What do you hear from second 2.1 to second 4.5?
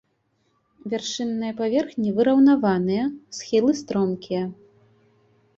выраўнаваныя, схілы стромкія.